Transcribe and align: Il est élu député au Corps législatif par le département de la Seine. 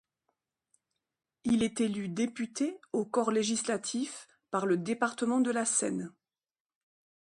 Il 1.43 1.61
est 1.61 1.79
élu 1.79 2.09
député 2.09 2.79
au 2.91 3.05
Corps 3.05 3.29
législatif 3.29 4.27
par 4.49 4.65
le 4.65 4.77
département 4.77 5.41
de 5.41 5.51
la 5.51 5.63
Seine. 5.63 6.11